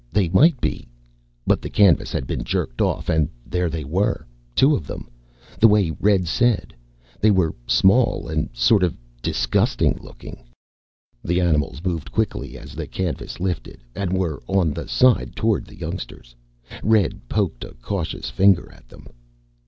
They 0.11 0.29
might 0.29 0.59
be 0.59 0.87
But 1.45 1.61
the 1.61 1.69
canvas 1.69 2.11
had 2.11 2.25
been 2.25 2.43
jerked 2.43 2.81
off 2.81 3.07
and 3.07 3.29
there 3.45 3.69
they 3.69 3.83
were. 3.83 4.25
Two 4.55 4.75
of 4.75 4.87
them, 4.87 5.07
the 5.59 5.67
way 5.67 5.91
Red 5.99 6.27
said. 6.27 6.73
They 7.19 7.29
were 7.29 7.53
small, 7.67 8.27
and 8.27 8.49
sort 8.51 8.81
of 8.81 8.97
disgusting 9.21 9.99
looking. 10.01 10.39
The 11.23 11.39
animals 11.39 11.83
moved 11.85 12.11
quickly 12.11 12.57
as 12.57 12.73
the 12.73 12.87
canvas 12.87 13.39
lifted 13.39 13.83
and 13.93 14.17
were 14.17 14.41
on 14.47 14.73
the 14.73 14.87
side 14.87 15.35
toward 15.35 15.65
the 15.65 15.77
youngsters. 15.77 16.33
Red 16.81 17.29
poked 17.29 17.63
a 17.63 17.75
cautious 17.75 18.27
finger 18.31 18.71
at 18.71 18.89
them. 18.89 19.05